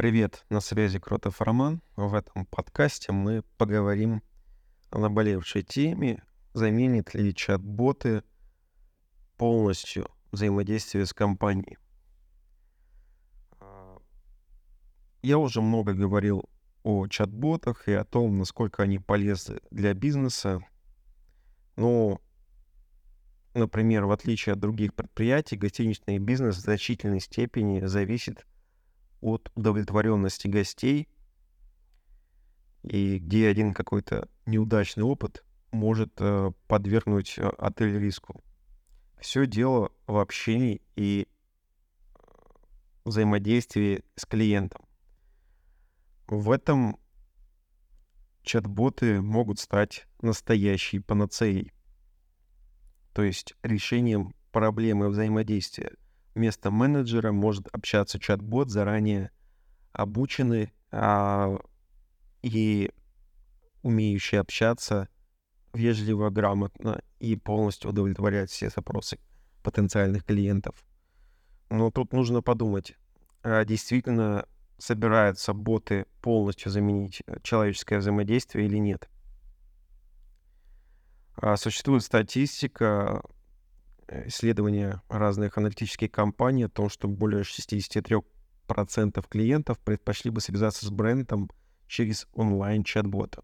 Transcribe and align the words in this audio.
Привет, 0.00 0.46
на 0.48 0.60
связи 0.60 0.98
Кротов 0.98 1.42
Роман. 1.42 1.82
В 1.94 2.14
этом 2.14 2.46
подкасте 2.46 3.12
мы 3.12 3.42
поговорим 3.58 4.22
о 4.88 4.98
наболевшей 4.98 5.62
теме, 5.62 6.22
заменит 6.54 7.12
ли 7.12 7.34
чат-боты 7.34 8.22
полностью 9.36 10.08
взаимодействие 10.32 11.04
с 11.04 11.12
компанией. 11.12 11.76
А, 13.60 13.98
я 15.20 15.36
уже 15.36 15.60
много 15.60 15.92
говорил 15.92 16.48
о 16.82 17.06
чат-ботах 17.06 17.86
и 17.86 17.92
о 17.92 18.06
том, 18.06 18.38
насколько 18.38 18.82
они 18.82 18.98
полезны 18.98 19.60
для 19.70 19.92
бизнеса. 19.92 20.60
Но, 21.76 22.22
например, 23.52 24.06
в 24.06 24.12
отличие 24.12 24.54
от 24.54 24.60
других 24.60 24.94
предприятий, 24.94 25.58
гостиничный 25.58 26.16
бизнес 26.16 26.56
в 26.56 26.60
значительной 26.60 27.20
степени 27.20 27.84
зависит 27.84 28.46
от 29.20 29.50
удовлетворенности 29.54 30.48
гостей, 30.48 31.08
и 32.82 33.18
где 33.18 33.48
один 33.48 33.74
какой-то 33.74 34.28
неудачный 34.46 35.04
опыт 35.04 35.44
может 35.70 36.12
э, 36.18 36.50
подвергнуть 36.66 37.38
э, 37.38 37.46
отель 37.58 37.98
риску. 37.98 38.42
Все 39.20 39.46
дело 39.46 39.92
в 40.06 40.16
общении 40.16 40.80
и 40.96 41.26
э, 41.26 42.18
взаимодействии 43.04 44.02
с 44.16 44.24
клиентом. 44.24 44.84
В 46.26 46.50
этом 46.50 46.98
чат-боты 48.42 49.20
могут 49.20 49.58
стать 49.58 50.06
настоящей 50.22 51.00
панацеей, 51.00 51.72
то 53.12 53.22
есть 53.22 53.54
решением 53.62 54.34
проблемы 54.52 55.08
взаимодействия. 55.08 55.92
Вместо 56.34 56.70
менеджера 56.70 57.32
может 57.32 57.66
общаться 57.72 58.18
чат-бот, 58.18 58.70
заранее 58.70 59.30
обученный 59.92 60.72
а, 60.92 61.58
и 62.42 62.92
умеющий 63.82 64.38
общаться 64.38 65.08
вежливо, 65.72 66.30
грамотно 66.30 67.02
и 67.18 67.36
полностью 67.36 67.90
удовлетворять 67.90 68.50
все 68.50 68.70
запросы 68.70 69.18
потенциальных 69.62 70.24
клиентов. 70.24 70.84
Но 71.68 71.90
тут 71.90 72.12
нужно 72.12 72.42
подумать, 72.42 72.96
а 73.42 73.64
действительно 73.64 74.46
собираются 74.78 75.52
боты 75.52 76.06
полностью 76.22 76.70
заменить 76.70 77.22
э, 77.26 77.38
человеческое 77.42 77.98
взаимодействие 77.98 78.66
или 78.66 78.78
нет. 78.78 79.08
А 81.36 81.56
существует 81.56 82.02
статистика, 82.02 83.22
исследования 84.26 85.02
разных 85.08 85.56
аналитических 85.58 86.10
компаний 86.10 86.64
о 86.64 86.68
том, 86.68 86.88
что 86.88 87.08
более 87.08 87.42
63% 87.42 88.22
клиентов 89.28 89.78
предпочли 89.78 90.30
бы 90.30 90.40
связаться 90.40 90.86
с 90.86 90.90
брендом 90.90 91.50
через 91.86 92.26
онлайн-чат-бота. 92.34 93.42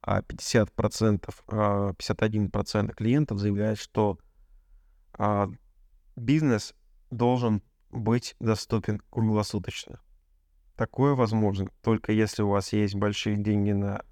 А 0.00 0.20
50%, 0.20 1.32
51% 1.46 2.90
а, 2.90 2.92
клиентов 2.92 3.38
заявляют, 3.38 3.78
что 3.78 4.18
а, 5.12 5.48
бизнес 6.16 6.74
должен 7.10 7.62
быть 7.90 8.34
доступен 8.40 9.00
круглосуточно. 9.10 10.00
Такое 10.76 11.14
возможно 11.14 11.68
только 11.82 12.12
если 12.12 12.42
у 12.42 12.48
вас 12.48 12.72
есть 12.72 12.94
большие 12.94 13.36
деньги 13.36 13.72
на 13.72 14.02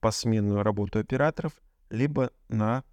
посменную 0.00 0.62
работу 0.62 0.98
операторов, 0.98 1.54
либо 1.88 2.30
на 2.48 2.84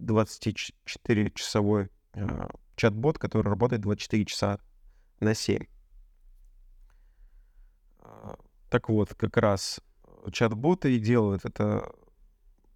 24-часовой 0.00 1.90
э, 2.14 2.48
чат-бот, 2.76 3.18
который 3.18 3.48
работает 3.48 3.82
24 3.82 4.24
часа 4.24 4.58
на 5.20 5.34
7. 5.34 5.64
А, 8.00 8.36
так 8.70 8.88
вот, 8.88 9.14
как 9.14 9.36
раз 9.36 9.80
чат-боты 10.32 10.96
и 10.96 10.98
делают 10.98 11.44
это 11.44 11.92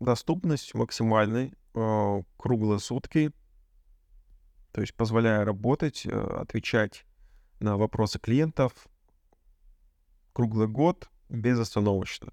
доступность 0.01 0.75
максимальной, 0.75 1.55
э, 1.75 2.23
круглые 2.37 2.79
сутки, 2.79 3.33
то 4.73 4.81
есть 4.81 4.95
позволяя 4.95 5.45
работать, 5.45 6.07
э, 6.07 6.11
отвечать 6.11 7.05
на 7.61 7.77
вопросы 7.77 8.19
клиентов, 8.19 8.73
круглый 10.33 10.69
год 10.69 11.09
безостановочно. 11.29 12.33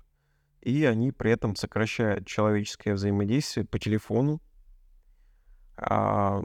И 0.61 0.85
они 0.85 1.11
при 1.11 1.31
этом 1.31 1.55
сокращают 1.55 2.27
человеческое 2.27 2.93
взаимодействие 2.93 3.65
по 3.65 3.79
телефону, 3.79 4.41
а, 5.77 6.43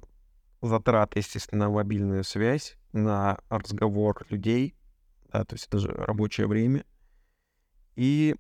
затраты, 0.62 1.20
естественно, 1.20 1.66
на 1.66 1.70
мобильную 1.70 2.24
связь, 2.24 2.76
на 2.92 3.38
разговор 3.48 4.26
людей, 4.30 4.74
да, 5.32 5.44
то 5.44 5.54
есть 5.54 5.66
это 5.68 5.78
же 5.78 5.88
рабочее 5.88 6.46
время. 6.46 6.84
И 7.96 8.34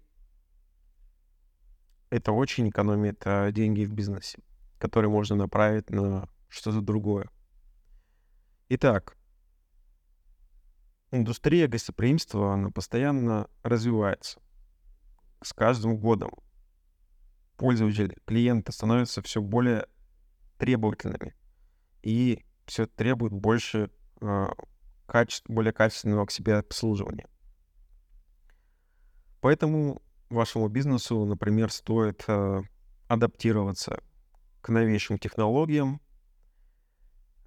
это 2.10 2.32
очень 2.32 2.68
экономит 2.68 3.22
а, 3.24 3.50
деньги 3.52 3.84
в 3.84 3.92
бизнесе, 3.92 4.38
которые 4.78 5.10
можно 5.10 5.36
направить 5.36 5.90
на 5.90 6.28
что-то 6.48 6.80
другое. 6.80 7.30
Итак, 8.68 9.16
индустрия 11.10 11.68
гостеприимства, 11.68 12.54
она 12.54 12.70
постоянно 12.70 13.48
развивается. 13.62 14.40
С 15.42 15.52
каждым 15.52 15.96
годом 15.96 16.32
пользователи, 17.56 18.16
клиенты 18.24 18.72
становятся 18.72 19.20
все 19.22 19.42
более 19.42 19.86
требовательными 20.60 21.34
и 22.02 22.44
все 22.66 22.86
требует 22.86 23.32
больше 23.32 23.90
э, 24.20 24.46
качеств, 25.06 25.48
более 25.48 25.72
качественного 25.72 26.26
к 26.26 26.30
себе 26.30 26.56
обслуживания. 26.56 27.26
Поэтому 29.40 30.02
вашему 30.28 30.68
бизнесу, 30.68 31.24
например, 31.24 31.72
стоит 31.72 32.24
э, 32.28 32.62
адаптироваться 33.08 34.02
к 34.60 34.68
новейшим 34.68 35.18
технологиям 35.18 36.00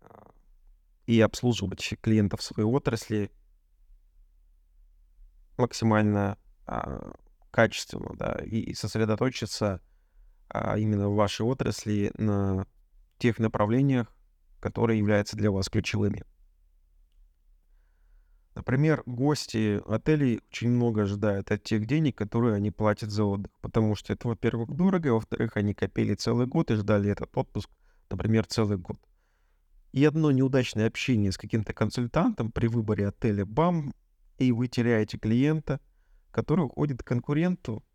э, 0.02 0.08
и 1.06 1.22
обслуживать 1.22 1.96
клиентов 2.02 2.42
своей 2.42 2.68
отрасли 2.68 3.32
максимально 5.56 6.40
а, 6.66 7.14
качественно, 7.52 8.16
да, 8.16 8.40
и 8.44 8.74
сосредоточиться 8.74 9.82
а, 10.50 10.78
именно 10.78 11.10
в 11.10 11.16
вашей 11.16 11.46
отрасли 11.46 12.12
на 12.18 12.66
тех 13.24 13.40
направлениях, 13.40 14.14
которые 14.60 15.00
являются 15.00 15.38
для 15.38 15.50
вас 15.50 15.70
ключевыми. 15.70 16.26
Например, 18.54 19.02
гости 19.06 19.82
отелей 19.88 20.42
очень 20.50 20.72
много 20.72 21.04
ожидают 21.04 21.50
от 21.50 21.64
тех 21.64 21.88
денег, 21.88 22.18
которые 22.18 22.54
они 22.54 22.70
платят 22.70 23.12
за 23.12 23.24
отдых, 23.24 23.54
потому 23.62 23.96
что 23.96 24.12
это, 24.12 24.28
во-первых, 24.28 24.76
дорого, 24.76 25.14
во-вторых, 25.14 25.56
они 25.56 25.74
копили 25.74 26.16
целый 26.16 26.48
год 26.48 26.70
и 26.70 26.76
ждали 26.76 27.12
этот 27.12 27.36
отпуск, 27.38 27.70
например, 28.10 28.46
целый 28.46 28.78
год. 28.78 29.00
И 29.94 30.04
одно 30.04 30.30
неудачное 30.32 30.88
общение 30.88 31.32
с 31.32 31.38
каким-то 31.38 31.72
консультантом 31.72 32.52
при 32.52 32.68
выборе 32.68 33.08
отеля, 33.08 33.46
бам, 33.46 33.94
и 34.38 34.52
вы 34.52 34.68
теряете 34.68 35.18
клиента, 35.18 35.80
который 36.32 36.66
уходит 36.66 37.04
к 37.04 37.08
конкуренту. 37.08 37.86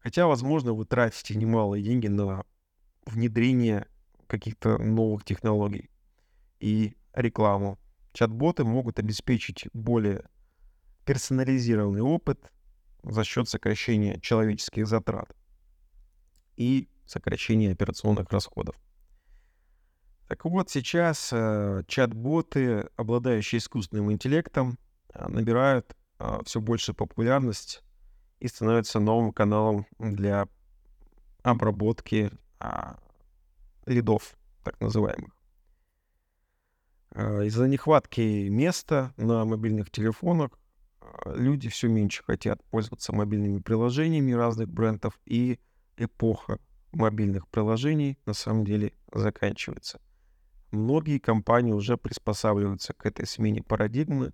Хотя, 0.00 0.26
возможно, 0.26 0.72
вы 0.72 0.86
тратите 0.86 1.36
немалые 1.36 1.84
деньги 1.84 2.08
на 2.08 2.44
внедрение 3.06 3.86
каких-то 4.30 4.78
новых 4.78 5.24
технологий 5.24 5.90
и 6.60 6.96
рекламу. 7.12 7.78
Чат-боты 8.12 8.64
могут 8.64 8.98
обеспечить 8.98 9.68
более 9.72 10.24
персонализированный 11.04 12.00
опыт 12.00 12.50
за 13.02 13.24
счет 13.24 13.48
сокращения 13.48 14.20
человеческих 14.20 14.86
затрат 14.86 15.34
и 16.56 16.88
сокращения 17.06 17.72
операционных 17.72 18.30
расходов. 18.30 18.76
Так 20.28 20.44
вот, 20.44 20.70
сейчас 20.70 21.30
э, 21.32 21.82
чат-боты, 21.88 22.88
обладающие 22.96 23.58
искусственным 23.58 24.12
интеллектом, 24.12 24.78
э, 25.12 25.26
набирают 25.26 25.96
э, 26.20 26.40
все 26.44 26.60
больше 26.60 26.94
популярность 26.94 27.82
и 28.38 28.46
становятся 28.46 29.00
новым 29.00 29.32
каналом 29.32 29.86
для 29.98 30.46
обработки 31.42 32.30
э, 32.60 32.94
лидов, 33.90 34.36
так 34.64 34.80
называемых. 34.80 35.34
А, 37.12 37.42
из-за 37.42 37.66
нехватки 37.68 38.48
места 38.48 39.12
на 39.16 39.44
мобильных 39.44 39.90
телефонах 39.90 40.52
а, 41.00 41.34
люди 41.34 41.68
все 41.68 41.88
меньше 41.88 42.22
хотят 42.24 42.62
пользоваться 42.64 43.12
мобильными 43.12 43.60
приложениями 43.60 44.32
разных 44.32 44.68
брендов, 44.68 45.20
и 45.26 45.58
эпоха 45.96 46.58
мобильных 46.92 47.46
приложений 47.48 48.18
на 48.26 48.32
самом 48.32 48.64
деле 48.64 48.92
заканчивается. 49.12 50.00
Многие 50.70 51.18
компании 51.18 51.72
уже 51.72 51.96
приспосабливаются 51.96 52.92
к 52.92 53.04
этой 53.04 53.26
смене 53.26 53.62
парадигмы, 53.62 54.32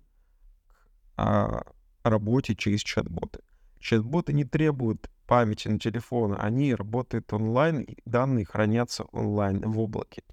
к 1.15 1.65
работе 2.03 2.55
через 2.55 2.81
чат-боты. 2.81 3.39
Чат-боты 3.79 4.33
не 4.33 4.43
требуют 4.43 5.09
памяти 5.27 5.67
на 5.67 5.79
телефон, 5.79 6.35
они 6.39 6.73
работают 6.73 7.31
онлайн, 7.33 7.81
и 7.81 7.97
данные 8.05 8.45
хранятся 8.45 9.03
онлайн 9.11 9.59
в 9.59 9.79
облаке. 9.79 10.23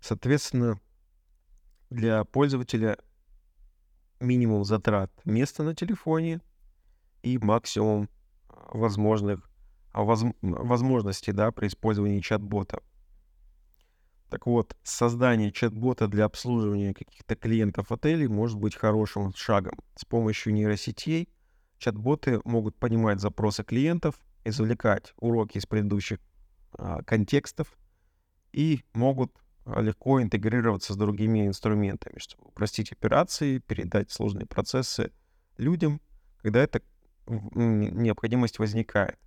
Соответственно, 0.00 0.78
для 1.90 2.24
пользователя 2.24 2.98
минимум 4.20 4.64
затрат 4.64 5.10
места 5.24 5.62
на 5.62 5.74
телефоне 5.74 6.40
и 7.22 7.38
максимум 7.38 8.08
а, 8.48 8.76
возможных 8.76 9.50
а, 9.92 10.02
воз, 10.02 10.24
возможностей 10.40 11.32
да, 11.32 11.50
при 11.50 11.66
использовании 11.66 12.20
чат-бота. 12.20 12.82
Так 14.28 14.46
вот, 14.46 14.76
создание 14.82 15.52
чат-бота 15.52 16.08
для 16.08 16.24
обслуживания 16.24 16.94
каких-то 16.94 17.36
клиентов 17.36 17.92
отелей 17.92 18.28
может 18.28 18.58
быть 18.58 18.74
хорошим 18.74 19.34
шагом. 19.34 19.78
С 19.94 20.04
помощью 20.04 20.54
нейросетей 20.54 21.28
чат-боты 21.82 22.40
могут 22.44 22.76
понимать 22.76 23.20
запросы 23.20 23.64
клиентов, 23.64 24.14
извлекать 24.44 25.12
уроки 25.16 25.58
из 25.58 25.66
предыдущих 25.66 26.18
а, 26.72 27.02
контекстов 27.02 27.76
и 28.52 28.84
могут 28.94 29.32
а, 29.64 29.80
легко 29.80 30.22
интегрироваться 30.22 30.92
с 30.92 30.96
другими 30.96 31.46
инструментами, 31.46 32.18
чтобы 32.18 32.44
упростить 32.44 32.92
операции, 32.92 33.58
передать 33.58 34.10
сложные 34.10 34.46
процессы 34.46 35.12
людям, 35.58 36.00
когда 36.40 36.60
эта 36.60 36.82
необходимость 37.26 38.58
возникает. 38.58 39.18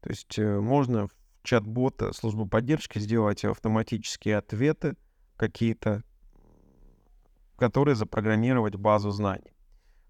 То 0.00 0.10
есть 0.10 0.38
э, 0.38 0.60
можно 0.60 1.08
чат-бота 1.42 2.12
службы 2.12 2.46
поддержки 2.46 3.00
сделать 3.00 3.44
автоматические 3.44 4.36
ответы 4.36 4.96
какие-то, 5.36 6.04
которые 7.56 7.96
запрограммировать 7.96 8.76
базу 8.76 9.10
знаний. 9.10 9.52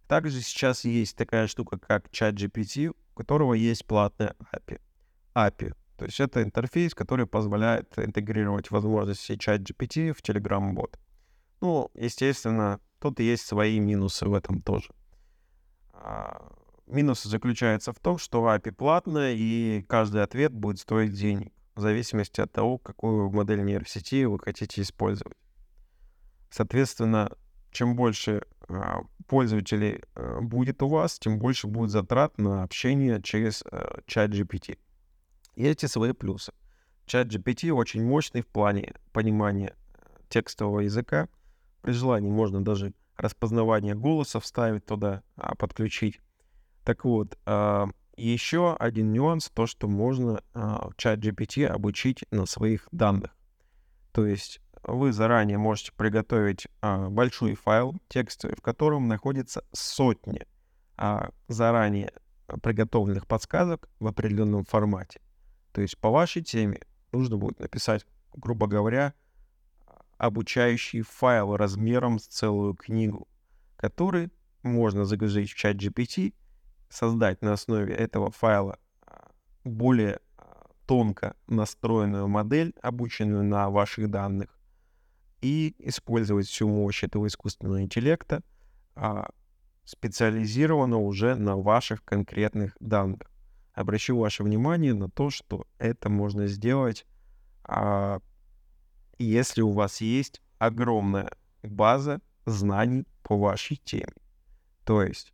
Также 0.08 0.40
сейчас 0.40 0.84
есть 0.84 1.16
такая 1.16 1.46
штука, 1.46 1.78
как 1.78 2.10
чат 2.10 2.34
GPT, 2.34 2.88
у 2.88 3.14
которого 3.14 3.54
есть 3.54 3.86
платная 3.86 4.34
API. 4.52 4.80
API. 5.34 5.74
То 5.96 6.04
есть 6.06 6.18
это 6.18 6.42
интерфейс, 6.42 6.94
который 6.94 7.26
позволяет 7.26 7.98
интегрировать 7.98 8.70
возможности 8.70 9.36
чат 9.36 9.60
GPT 9.60 10.12
в 10.12 10.22
Telegram 10.22 10.72
бот. 10.72 10.98
Ну, 11.60 11.90
естественно, 11.94 12.80
тут 12.98 13.20
есть 13.20 13.46
свои 13.46 13.78
минусы 13.80 14.26
в 14.26 14.32
этом 14.32 14.62
тоже. 14.62 14.90
А, 15.92 16.52
Минус 16.86 17.22
заключается 17.24 17.92
в 17.92 17.98
том, 17.98 18.16
что 18.16 18.42
API 18.48 18.72
платная, 18.72 19.34
и 19.34 19.82
каждый 19.82 20.22
ответ 20.22 20.54
будет 20.54 20.78
стоить 20.78 21.12
денег, 21.12 21.52
в 21.74 21.80
зависимости 21.80 22.40
от 22.40 22.50
того, 22.50 22.78
какую 22.78 23.30
модель 23.30 23.62
нейросети 23.62 24.24
вы 24.24 24.38
хотите 24.38 24.80
использовать. 24.80 25.36
Соответственно, 26.50 27.30
чем 27.72 27.94
больше 27.94 28.42
пользователей 29.26 30.02
э, 30.14 30.40
будет 30.40 30.82
у 30.82 30.88
вас, 30.88 31.18
тем 31.18 31.38
больше 31.38 31.66
будет 31.66 31.90
затрат 31.90 32.38
на 32.38 32.62
общение 32.62 33.20
через 33.22 33.62
э, 33.70 34.00
чат 34.06 34.30
GPT. 34.30 34.78
И 35.54 35.64
эти 35.64 35.86
свои 35.86 36.12
плюсы. 36.12 36.52
Чат 37.06 37.28
GPT 37.28 37.70
очень 37.70 38.04
мощный 38.04 38.42
в 38.42 38.46
плане 38.46 38.94
понимания 39.12 39.74
текстового 40.28 40.80
языка. 40.80 41.28
При 41.82 41.92
желании 41.92 42.30
можно 42.30 42.62
даже 42.62 42.92
распознавание 43.16 43.94
голоса 43.94 44.40
вставить 44.40 44.86
туда, 44.86 45.22
а, 45.36 45.54
подключить. 45.56 46.20
Так 46.84 47.04
вот, 47.04 47.38
а, 47.46 47.88
еще 48.16 48.76
один 48.76 49.12
нюанс, 49.12 49.50
то, 49.52 49.66
что 49.66 49.88
можно 49.88 50.42
а, 50.54 50.90
чат 50.96 51.18
GPT 51.18 51.66
обучить 51.66 52.24
на 52.30 52.46
своих 52.46 52.88
данных. 52.92 53.34
То 54.12 54.26
есть 54.26 54.60
вы 54.82 55.12
заранее 55.12 55.58
можете 55.58 55.92
приготовить 55.92 56.68
а, 56.80 57.08
большой 57.08 57.54
файл 57.54 57.96
текстовый, 58.08 58.56
в 58.56 58.62
котором 58.62 59.08
находится 59.08 59.64
сотни 59.72 60.46
заранее 61.46 62.12
приготовленных 62.60 63.28
подсказок 63.28 63.88
в 64.00 64.08
определенном 64.08 64.64
формате. 64.64 65.20
То 65.70 65.80
есть 65.80 65.96
по 65.98 66.10
вашей 66.10 66.42
теме 66.42 66.80
нужно 67.12 67.36
будет 67.36 67.60
написать, 67.60 68.04
грубо 68.34 68.66
говоря, 68.66 69.14
обучающий 70.16 71.02
файл 71.02 71.56
размером 71.56 72.18
с 72.18 72.26
целую 72.26 72.74
книгу, 72.74 73.28
который 73.76 74.30
можно 74.62 75.04
загрузить 75.04 75.52
в 75.52 75.54
чат 75.54 75.76
GPT 75.76 76.34
создать 76.88 77.42
на 77.42 77.52
основе 77.52 77.94
этого 77.94 78.30
файла 78.30 78.78
а, 79.06 79.30
более 79.62 80.20
а, 80.36 80.66
тонко 80.86 81.36
настроенную 81.46 82.26
модель, 82.28 82.74
обученную 82.82 83.44
на 83.44 83.70
ваших 83.70 84.10
данных, 84.10 84.57
и 85.40 85.74
использовать 85.78 86.46
всю 86.46 86.68
мощь 86.68 87.04
этого 87.04 87.26
искусственного 87.26 87.82
интеллекта 87.82 88.42
а, 88.94 89.30
специализированно 89.84 90.98
уже 90.98 91.34
на 91.34 91.56
ваших 91.56 92.04
конкретных 92.04 92.76
данных. 92.80 93.30
Обращу 93.72 94.18
ваше 94.18 94.42
внимание 94.42 94.92
на 94.92 95.08
то, 95.08 95.30
что 95.30 95.66
это 95.78 96.08
можно 96.08 96.46
сделать, 96.48 97.06
если 99.18 99.62
у 99.62 99.70
вас 99.70 100.00
есть 100.00 100.42
огромная 100.58 101.30
база 101.62 102.20
знаний 102.44 103.06
по 103.22 103.38
вашей 103.38 103.76
теме. 103.76 104.12
То 104.84 105.02
есть 105.02 105.32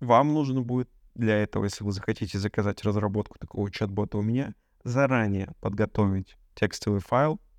вам 0.00 0.34
нужно 0.34 0.62
будет 0.62 0.90
для 1.14 1.36
этого, 1.36 1.64
если 1.64 1.84
вы 1.84 1.92
захотите 1.92 2.38
заказать 2.38 2.82
разработку 2.82 3.38
такого 3.38 3.70
чат-бота 3.70 4.18
у 4.18 4.22
меня, 4.22 4.54
заранее 4.84 5.52
подготовить 5.60 6.36
текстовый 6.54 7.00
файл 7.00 7.34
а, 7.34 7.51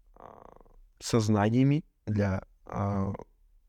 со 1.04 1.20
знаниями 1.20 1.84
для 2.06 2.44
а, 2.66 3.14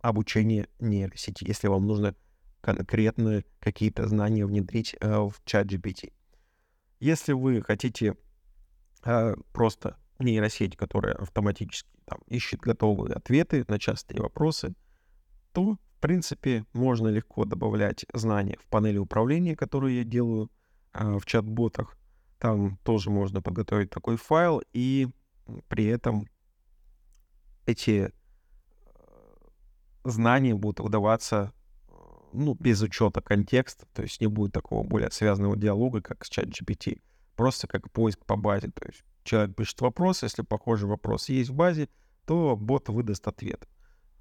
обучения 0.01 0.69
нейросети, 0.79 1.45
если 1.47 1.69
вам 1.69 1.87
нужно 1.87 2.15
конкретные 2.61 3.45
какие-то 3.61 4.07
знания 4.09 4.47
внедрить 4.47 4.97
а, 5.01 5.29
в 5.29 5.35
чат 5.45 5.67
GPT. 5.67 6.13
Если 7.01 7.33
вы 7.33 7.63
хотите 7.63 8.17
а, 9.03 9.35
просто 9.53 9.97
нейросеть, 10.19 10.77
которая 10.77 11.15
автоматически 11.15 11.89
там, 12.05 12.21
ищет 12.29 12.61
готовые 12.61 13.15
ответы 13.15 13.65
на 13.69 13.79
частые 13.79 14.21
вопросы, 14.21 14.75
то 15.53 15.79
принципе, 16.05 16.67
можно 16.75 17.09
легко 17.09 17.47
добавлять 17.47 18.05
знания 18.13 18.59
в 18.61 18.67
панели 18.67 18.99
управления, 18.99 19.57
которую 19.57 19.95
я 19.95 20.05
делаю 20.05 20.51
э, 20.93 21.17
в 21.17 21.25
чат-ботах. 21.25 21.97
Там 22.39 22.77
тоже 22.85 23.09
можно 23.09 23.41
подготовить 23.41 23.89
такой 23.89 24.19
файл, 24.19 24.61
и 24.75 25.09
при 25.69 25.87
этом 25.87 26.27
эти 27.67 28.11
э, 28.11 28.11
знания 30.05 30.55
будут 30.55 30.81
выдаваться 30.81 31.53
ну, 32.35 32.55
без 32.59 32.83
учета 32.83 33.21
контекста, 33.21 33.87
то 33.95 34.03
есть 34.03 34.21
не 34.21 34.27
будет 34.27 34.53
такого 34.53 34.83
более 34.87 35.11
связанного 35.11 35.57
диалога, 35.57 36.03
как 36.03 36.25
с 36.25 36.29
чат 36.29 36.47
GPT, 36.47 37.01
просто 37.37 37.67
как 37.67 37.91
поиск 37.91 38.25
по 38.27 38.37
базе. 38.37 38.71
То 38.71 38.87
есть 38.87 39.05
человек 39.23 39.57
пишет 39.57 39.81
вопрос, 39.81 40.23
если 40.23 40.43
похожий 40.43 40.89
вопрос 40.89 41.29
есть 41.29 41.51
в 41.51 41.55
базе, 41.55 41.89
то 42.27 42.57
бот 42.57 42.89
выдаст 42.89 43.27
ответ. 43.29 43.69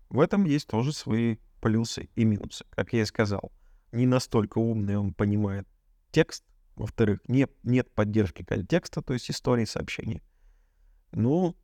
В 0.09 0.19
этом 0.19 0.45
есть 0.45 0.67
тоже 0.67 0.93
свои 0.93 1.37
плюсы 1.59 2.09
и 2.15 2.23
минусы. 2.23 2.65
Как 2.69 2.93
я 2.93 3.01
и 3.01 3.05
сказал, 3.05 3.51
не 3.91 4.05
настолько 4.05 4.59
умный 4.59 4.97
он 4.97 5.13
понимает 5.13 5.67
текст. 6.11 6.43
Во-вторых, 6.75 7.19
нет, 7.27 7.51
нет 7.63 7.91
поддержки 7.93 8.43
контекста, 8.43 9.01
то 9.01 9.13
есть 9.13 9.29
истории 9.29 9.65
сообщения. 9.65 10.21
Ну, 11.11 11.55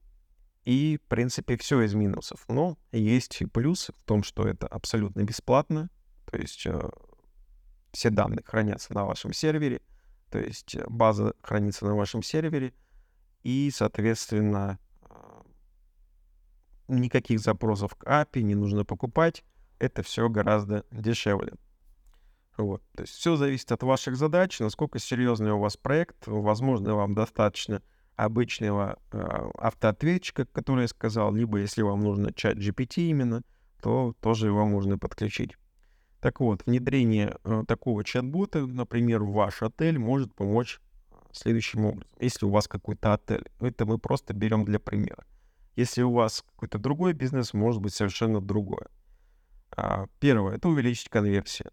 и, 0.69 0.97
в 0.97 1.07
принципе, 1.09 1.57
все 1.57 1.81
из 1.81 1.95
минусов. 1.95 2.45
Но 2.47 2.77
есть 2.91 3.41
и 3.41 3.45
плюсы 3.45 3.91
в 3.91 4.03
том, 4.03 4.21
что 4.21 4.47
это 4.47 4.67
абсолютно 4.67 5.23
бесплатно. 5.23 5.89
То 6.25 6.37
есть 6.37 6.63
э, 6.67 6.89
все 7.91 8.11
данные 8.11 8.43
хранятся 8.45 8.93
на 8.93 9.03
вашем 9.03 9.33
сервере. 9.33 9.81
То 10.29 10.37
есть 10.37 10.75
э, 10.75 10.85
база 10.87 11.33
хранится 11.41 11.85
на 11.85 11.95
вашем 11.95 12.21
сервере. 12.21 12.75
И, 13.41 13.71
соответственно, 13.73 14.77
э, 15.01 15.41
никаких 16.87 17.39
запросов 17.39 17.95
к 17.95 18.03
API 18.03 18.43
не 18.43 18.53
нужно 18.53 18.85
покупать 18.85 19.43
это 19.79 20.03
все 20.03 20.29
гораздо 20.29 20.85
дешевле. 20.91 21.53
Вот. 22.57 22.83
То 22.95 23.01
есть 23.01 23.15
все 23.15 23.37
зависит 23.37 23.71
от 23.71 23.81
ваших 23.81 24.17
задач, 24.17 24.59
насколько 24.59 24.99
серьезный 24.99 25.51
у 25.51 25.57
вас 25.57 25.77
проект. 25.77 26.27
Возможно, 26.27 26.93
вам 26.93 27.15
достаточно 27.15 27.81
обычного 28.25 28.99
э, 29.11 29.49
автоответчика, 29.57 30.45
который 30.45 30.81
я 30.81 30.87
сказал, 30.87 31.33
либо 31.33 31.59
если 31.59 31.81
вам 31.81 32.01
нужно 32.01 32.33
чат 32.33 32.57
GPT 32.57 33.09
именно, 33.09 33.43
то 33.81 34.13
тоже 34.21 34.47
его 34.47 34.65
можно 34.65 34.97
подключить. 34.97 35.55
Так 36.19 36.41
вот, 36.41 36.65
внедрение 36.65 37.37
э, 37.43 37.63
такого 37.65 38.03
чат-бота, 38.03 38.65
например, 38.65 39.23
в 39.23 39.31
ваш 39.31 39.63
отель 39.63 39.97
может 39.97 40.35
помочь 40.35 40.81
следующим 41.31 41.85
образом. 41.85 42.09
Если 42.19 42.45
у 42.45 42.49
вас 42.49 42.67
какой-то 42.67 43.13
отель, 43.13 43.49
это 43.61 43.85
мы 43.85 43.97
просто 43.97 44.33
берем 44.33 44.65
для 44.65 44.79
примера. 44.79 45.23
Если 45.77 46.01
у 46.01 46.11
вас 46.11 46.43
какой-то 46.51 46.77
другой 46.77 47.13
бизнес, 47.13 47.53
может 47.53 47.81
быть 47.81 47.93
совершенно 47.93 48.41
другое. 48.41 48.87
А, 49.71 50.07
первое— 50.19 50.55
это 50.57 50.67
увеличить 50.67 51.07
конверсию. 51.07 51.71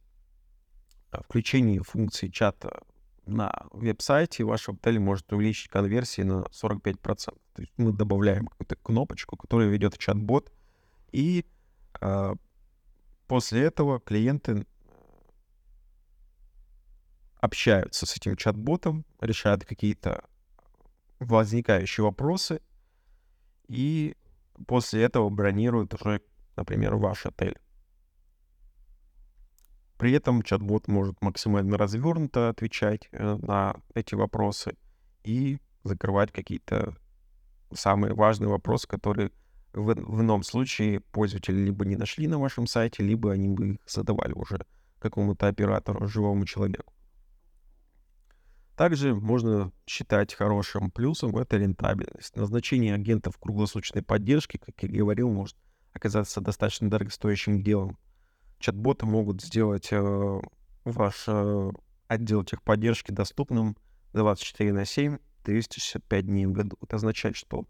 А, 1.11 1.23
включение 1.25 1.83
функции 1.83 2.29
чата 2.29 2.83
на 3.27 3.67
веб-сайте 3.73 4.45
вашего 4.45 4.77
отеля 4.77 5.01
может 5.01 5.33
увеличить 5.33 5.69
конверсии 5.69 6.23
на 6.23 6.45
45%. 6.53 6.97
То 7.05 7.63
есть 7.63 7.73
мы 7.77 7.93
добавляем 7.93 8.47
какую-то 8.47 8.77
кнопочку, 8.77 9.37
которая 9.37 9.69
ведет 9.69 9.99
чат-бот, 9.99 10.53
и 11.13 11.45
э, 12.01 12.35
после 13.27 13.63
этого 13.63 14.01
клиенты 14.01 14.67
общаются 17.41 18.07
с 18.07 18.17
этим 18.17 18.37
чат-ботом, 18.37 19.05
решают 19.21 19.65
какие-то 19.65 20.25
возникающие 21.19 22.05
вопросы, 22.05 22.61
и 23.69 24.17
после 24.67 25.03
этого 25.03 25.29
бронируют 25.29 25.95
уже, 25.95 26.23
например, 26.57 26.95
ваш 26.97 27.27
отель. 27.27 27.59
При 29.99 30.13
этом 30.13 30.43
чат-бот 30.43 30.89
может 30.89 31.21
максимально 31.23 31.79
развернуто 31.79 32.51
отвечать 32.51 33.09
э, 33.13 33.39
на 33.43 33.77
эти 33.95 34.15
вопросы 34.15 34.77
и 35.25 35.59
закрывать 35.85 36.33
какие-то 36.33 36.97
самые 37.73 38.15
важные 38.15 38.49
вопросы, 38.49 38.87
которые 38.87 39.31
в, 39.73 39.95
в 39.95 40.21
ином 40.21 40.43
случае 40.43 41.01
пользователи 41.01 41.57
либо 41.57 41.85
не 41.85 41.97
нашли 41.97 42.27
на 42.27 42.39
вашем 42.39 42.67
сайте, 42.67 43.03
либо 43.03 43.33
они 43.33 43.49
бы 43.49 43.75
их 43.75 43.79
задавали 43.87 44.33
уже 44.33 44.67
какому-то 44.99 45.49
оператору, 45.49 46.07
живому 46.07 46.45
человеку. 46.45 46.93
Также 48.77 49.15
можно 49.15 49.73
считать 49.87 50.35
хорошим 50.35 50.91
плюсом 50.91 51.37
это 51.39 51.57
рентабельность. 51.57 52.37
Назначение 52.37 52.95
агентов 52.95 53.39
круглосуточной 53.39 54.03
поддержки, 54.03 54.59
как 54.59 54.83
я 54.83 54.89
говорил, 54.89 55.31
может 55.31 55.57
оказаться 55.95 56.43
достаточно 56.43 56.91
дорогостоящим 56.91 57.63
делом. 57.63 57.97
Чат-боты 58.59 59.07
могут 59.07 59.43
сделать 59.43 59.89
э, 59.91 60.41
ваш 60.85 61.25
э, 61.27 61.71
отдел 62.09 62.45
техподдержки 62.45 63.11
доступным 63.13 63.77
24 64.13 64.73
на 64.73 64.85
7, 64.85 65.19
365 65.45 66.27
дней 66.27 66.47
в 66.47 66.53
году. 66.53 66.77
Это 66.83 66.97
означает, 66.97 67.37
что 67.37 67.67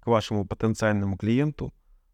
к 0.00 0.06
вашему 0.06 0.46
потенциальному 0.46 1.16
клиенту 1.16 1.72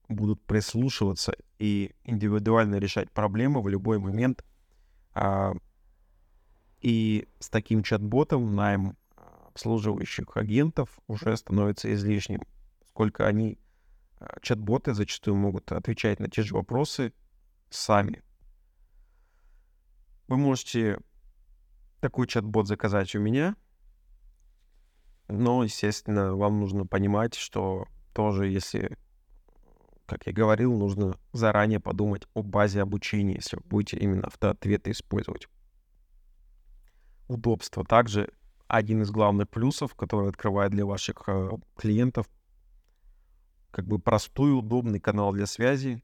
будут 0.09 0.43
прислушиваться 0.43 1.35
и 1.59 1.95
индивидуально 2.05 2.77
решать 2.77 3.11
проблемы 3.11 3.63
в 3.63 3.69
любой 3.69 3.99
момент, 3.99 4.45
а, 5.15 5.55
и 6.81 7.29
с 7.39 7.49
таким 7.49 7.83
чат-ботом 7.83 8.55
найм 8.55 8.97
а, 9.17 9.49
обслуживающих 9.49 10.37
агентов 10.37 10.99
уже 11.07 11.37
становится 11.37 11.93
излишним, 11.95 12.43
сколько 12.89 13.27
они, 13.27 13.59
а, 14.19 14.39
чат-боты 14.43 14.95
зачастую 14.95 15.37
могут 15.37 15.71
отвечать 15.73 16.21
на 16.21 16.29
те 16.29 16.43
же 16.43 16.55
вопросы 16.55 17.13
сами. 17.75 18.23
Вы 20.29 20.37
можете 20.37 20.99
такой 22.01 22.27
чат-бот 22.27 22.67
заказать 22.67 23.15
у 23.15 23.21
меня, 23.21 23.57
но, 25.29 25.65
естественно, 25.65 26.35
вам 26.35 26.61
нужно 26.61 26.87
понимать, 26.87 27.35
что 27.35 27.87
тоже, 28.13 28.47
если, 28.47 28.97
как 30.07 30.27
я 30.27 30.33
говорил, 30.33 30.77
нужно 30.77 31.19
заранее 31.33 31.81
подумать 31.81 32.27
о 32.35 32.43
базе 32.43 32.83
обучения, 32.83 33.37
если 33.37 33.57
вы 33.57 33.63
будете 33.65 33.97
именно 33.99 34.27
автоответы 34.27 34.91
использовать 34.91 35.49
удобство. 37.29 37.85
Также 37.85 38.33
один 38.67 39.03
из 39.03 39.11
главных 39.11 39.49
плюсов, 39.49 39.95
который 39.95 40.29
открывает 40.29 40.73
для 40.73 40.85
ваших 40.85 41.25
э, 41.27 41.51
клиентов 41.77 42.29
как 43.71 43.87
бы 43.87 43.99
простой, 43.99 44.57
удобный 44.57 45.01
канал 45.01 45.33
для 45.33 45.47
связи 45.47 46.03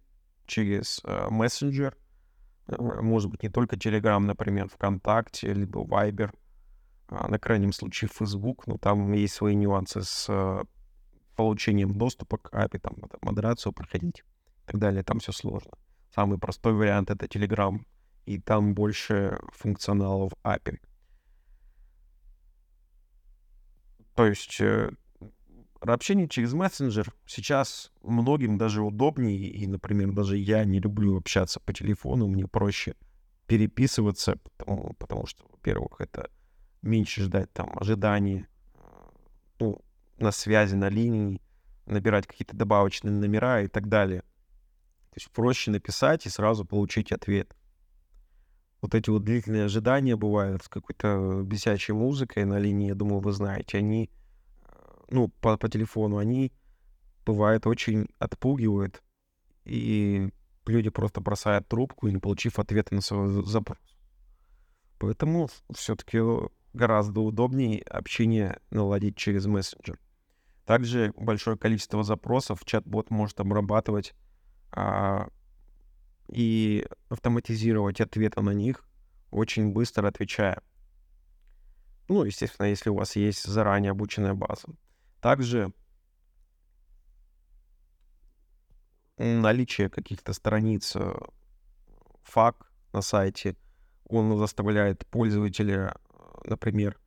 через 0.50 1.00
э, 1.04 1.28
мессенджер. 1.30 1.96
Э, 2.66 2.76
может 3.00 3.30
быть, 3.30 3.42
не 3.42 3.48
только 3.48 3.76
Telegram, 3.76 4.18
например, 4.18 4.68
ВКонтакте, 4.68 5.54
либо 5.54 5.80
Viber, 5.84 6.32
а 7.08 7.28
на 7.28 7.38
крайнем 7.38 7.72
случае 7.72 8.10
Facebook, 8.12 8.66
но 8.66 8.76
там 8.76 9.12
есть 9.12 9.34
свои 9.34 9.54
нюансы 9.54 10.02
с 10.02 10.26
э, 10.28 10.64
получением 11.36 11.96
доступа 11.96 12.38
к 12.38 12.52
API, 12.52 12.80
там, 12.80 12.96
модерацию 13.22 13.72
проходить 13.72 14.18
и 14.18 14.66
так 14.66 14.78
далее. 14.78 15.02
Там 15.04 15.20
все 15.20 15.32
сложно. 15.32 15.72
Самый 16.14 16.38
простой 16.38 16.72
вариант— 16.72 17.10
это 17.12 17.26
Telegram, 17.26 17.78
и 18.26 18.40
там 18.40 18.74
больше 18.74 19.38
функционалов 19.52 20.32
API. 20.44 20.78
То 24.16 24.26
есть 24.26 24.60
общение 25.80 26.28
через 26.28 26.52
мессенджер 26.52 27.12
сейчас 27.26 27.90
многим 28.02 28.58
даже 28.58 28.82
удобнее, 28.82 29.48
и, 29.48 29.66
например, 29.66 30.12
даже 30.12 30.36
я 30.36 30.64
не 30.64 30.78
люблю 30.78 31.16
общаться 31.16 31.60
по 31.60 31.72
телефону, 31.72 32.26
мне 32.28 32.46
проще 32.46 32.94
переписываться, 33.46 34.36
потому, 34.36 34.94
потому 34.94 35.26
что, 35.26 35.44
во-первых, 35.50 36.00
это 36.00 36.30
меньше 36.82 37.22
ждать 37.22 37.52
там 37.52 37.76
ожиданий, 37.78 38.46
ну, 39.58 39.80
на 40.18 40.30
связи, 40.30 40.74
на 40.74 40.88
линии, 40.88 41.40
набирать 41.86 42.26
какие-то 42.26 42.56
добавочные 42.56 43.12
номера 43.12 43.62
и 43.62 43.68
так 43.68 43.88
далее. 43.88 44.20
То 45.10 45.16
есть 45.16 45.30
проще 45.30 45.70
написать 45.70 46.26
и 46.26 46.28
сразу 46.28 46.64
получить 46.64 47.10
ответ. 47.10 47.56
Вот 48.80 48.94
эти 48.94 49.10
вот 49.10 49.24
длительные 49.24 49.64
ожидания 49.64 50.16
бывают 50.16 50.62
с 50.64 50.68
какой-то 50.68 51.42
бесячей 51.44 51.92
музыкой 51.92 52.44
на 52.44 52.58
линии, 52.58 52.88
я 52.88 52.94
думаю, 52.94 53.20
вы 53.20 53.32
знаете, 53.32 53.78
они, 53.78 54.04
э, 54.04 54.19
ну, 55.10 55.28
по, 55.40 55.56
по 55.56 55.68
телефону, 55.68 56.18
они 56.18 56.52
бывает 57.26 57.66
очень 57.66 58.08
отпугивают, 58.18 59.02
и 59.64 60.30
люди 60.66 60.90
просто 60.90 61.20
бросают 61.20 61.68
трубку, 61.68 62.08
не 62.08 62.18
получив 62.18 62.58
ответа 62.58 62.94
на 62.94 63.00
свой 63.00 63.44
запрос. 63.46 63.78
Поэтому 64.98 65.48
все-таки 65.74 66.20
гораздо 66.72 67.20
удобнее 67.20 67.82
общение 67.82 68.60
наладить 68.70 69.16
через 69.16 69.46
мессенджер. 69.46 69.98
Также 70.66 71.12
большое 71.16 71.56
количество 71.56 72.04
запросов 72.04 72.64
чат-бот 72.64 73.10
может 73.10 73.40
обрабатывать 73.40 74.14
а, 74.72 75.28
и 76.28 76.86
автоматизировать 77.08 78.00
ответы 78.00 78.40
на 78.40 78.50
них, 78.50 78.84
очень 79.30 79.72
быстро 79.72 80.06
отвечая. 80.06 80.62
Ну, 82.08 82.24
естественно, 82.24 82.66
если 82.66 82.90
у 82.90 82.94
вас 82.94 83.16
есть 83.16 83.44
заранее 83.44 83.92
обученная 83.92 84.34
база. 84.34 84.68
Также 85.20 85.72
наличие 89.20 89.90
каких-то 89.90 90.32
страниц 90.32 90.96
э, 90.96 91.14
фак 92.22 92.70
на 92.92 93.02
сайте, 93.02 93.56
он 94.08 94.36
заставляет 94.38 95.06
пользователя, 95.06 95.94
например, 96.44 96.98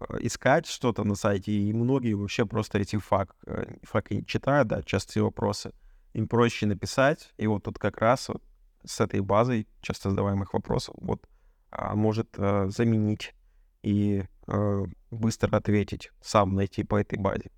э, 0.00 0.16
искать 0.20 0.66
что-то 0.66 1.04
на 1.04 1.14
сайте, 1.14 1.52
и 1.52 1.72
многие 1.72 2.14
вообще 2.14 2.46
просто 2.46 2.78
эти 2.78 2.96
фак, 2.96 3.36
э, 3.46 3.74
факи 3.82 4.14
не 4.14 4.26
читают, 4.26 4.68
да, 4.68 4.82
частые 4.82 5.22
вопросы. 5.22 5.72
Им 6.14 6.28
проще 6.28 6.66
написать, 6.66 7.32
и 7.36 7.46
вот 7.46 7.64
тут 7.64 7.78
как 7.78 7.98
раз 7.98 8.28
вот 8.28 8.42
с 8.84 9.00
этой 9.00 9.20
базой 9.20 9.68
часто 9.82 10.10
задаваемых 10.10 10.54
вопросов 10.54 10.94
вот 10.98 11.28
а, 11.70 11.94
может 11.94 12.34
заменить 12.36 13.34
и 13.82 14.24
а, 14.46 14.84
быстро 15.10 15.56
ответить, 15.56 16.10
сам 16.20 16.54
найти 16.54 16.84
по 16.84 16.96
этой 16.96 17.18
базе. 17.18 17.50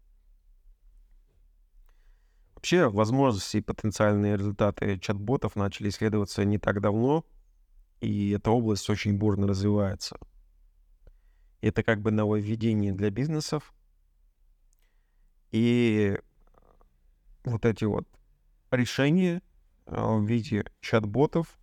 Вообще, 2.54 2.88
возможности 2.88 3.56
и 3.56 3.62
потенциальные 3.62 4.36
результаты 4.36 4.98
чат-ботов 4.98 5.56
начали 5.56 5.88
исследоваться 5.88 6.44
не 6.44 6.58
так 6.58 6.80
давно, 6.80 7.24
и 8.00 8.30
эта 8.30 8.50
область 8.50 8.88
очень 8.88 9.16
бурно 9.16 9.46
развивается. 9.46 10.18
Это 11.60 11.82
как 11.82 12.00
бы 12.00 12.10
нововведение 12.10 12.92
для 12.92 13.10
бизнесов. 13.10 13.74
И 15.50 16.18
вот 17.44 17.64
эти 17.64 17.84
вот 17.84 18.06
решения 18.70 19.42
а, 19.86 20.16
в 20.16 20.24
виде 20.24 20.64
чат-ботов 20.80 21.58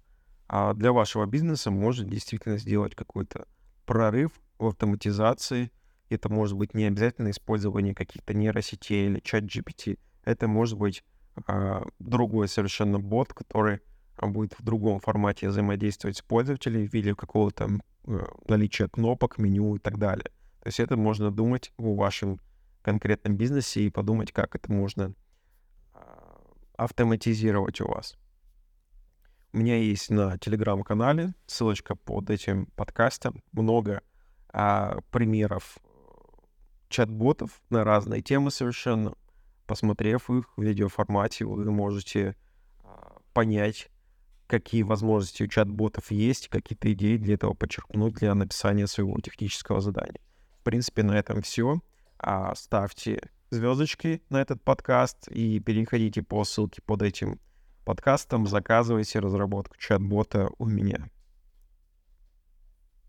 а 0.51 0.73
для 0.73 0.91
вашего 0.91 1.27
бизнеса 1.27 1.69
может 1.69 2.09
действительно 2.09 2.57
сделать 2.57 2.95
какой-то 2.95 3.47
прорыв 3.85 4.31
в 4.59 4.67
автоматизации. 4.67 5.71
Это 6.09 6.29
может 6.29 6.57
быть 6.57 6.73
не 6.73 6.85
обязательно 6.85 7.31
использование 7.31 7.95
каких-то 7.95 8.33
нейросетей 8.33 9.07
или 9.07 9.19
чат 9.19 9.43
GPT. 9.43 9.97
Это 10.23 10.47
может 10.47 10.77
быть 10.77 11.03
а, 11.47 11.83
другой 11.99 12.47
совершенно 12.47 12.99
бот, 12.99 13.33
который 13.33 13.79
будет 14.21 14.53
в 14.59 14.63
другом 14.63 14.99
формате 14.99 15.49
взаимодействовать 15.49 16.17
с 16.17 16.21
пользователем 16.21 16.87
в 16.87 16.93
виде 16.93 17.15
какого-то 17.15 17.69
э, 18.05 18.25
наличия 18.47 18.89
кнопок, 18.89 19.37
меню 19.37 19.77
и 19.77 19.79
так 19.79 19.97
далее. 19.97 20.25
То 20.61 20.67
есть 20.67 20.81
это 20.81 20.97
можно 20.97 21.31
думать 21.31 21.71
в 21.77 21.95
вашем 21.95 22.41
конкретном 22.81 23.37
бизнесе 23.37 23.83
и 23.83 23.89
подумать, 23.89 24.33
как 24.33 24.55
это 24.55 24.71
можно 24.71 25.13
автоматизировать 26.79 27.81
у 27.81 27.87
вас. 27.87 28.17
У 29.51 29.57
меня 29.57 29.77
есть 29.77 30.09
на 30.09 30.37
телеграм-канале 30.37 31.33
ссылочка 31.45 31.95
под 31.95 32.29
этим 32.29 32.67
подкастом. 32.75 33.43
Много 33.51 34.01
а, 34.51 34.99
примеров 35.11 35.77
чат-ботов 36.89 37.61
на 37.69 37.83
разные 37.83 38.21
темы 38.21 38.51
совершенно. 38.51 39.13
Посмотрев 39.65 40.29
их 40.29 40.45
в 40.57 40.61
видеоформате, 40.61 41.45
вы 41.45 41.69
можете 41.71 42.35
а, 42.83 43.17
понять, 43.33 43.89
какие 44.47 44.81
возможности 44.81 45.43
у 45.43 45.47
чат-ботов 45.47 46.11
есть, 46.11 46.47
какие-то 46.47 46.91
идеи 46.93 47.17
для 47.17 47.35
этого 47.35 47.53
подчеркнуть 47.53 48.15
для 48.15 48.33
написания 48.33 48.87
своего 48.87 49.19
технического 49.19 49.79
задания. 49.79 50.19
В 50.59 50.63
принципе, 50.63 51.03
на 51.03 51.17
этом 51.17 51.41
все. 51.43 51.81
А, 52.17 52.55
ставьте 52.55 53.21
звездочки 53.51 54.21
на 54.29 54.41
этот 54.41 54.61
подкаст 54.63 55.27
и 55.29 55.59
переходите 55.59 56.23
по 56.23 56.43
ссылке 56.43 56.81
под 56.81 57.03
этим 57.03 57.39
подкастом, 57.85 58.45
заказывайте 58.47 59.19
разработку 59.19 59.77
чат-бота 59.77 60.49
у 60.57 60.65
меня. 60.65 61.09